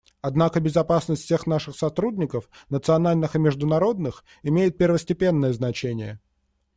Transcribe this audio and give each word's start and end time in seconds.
Однако 0.21 0.59
безопасность 0.59 1.21
всех 1.23 1.45
наших 1.45 1.75
сотрудников, 1.75 2.49
национальных 2.69 3.35
и 3.35 3.39
международных, 3.39 4.23
имеет 4.41 4.75
первостепенное 4.75 5.53
значение. 5.53 6.19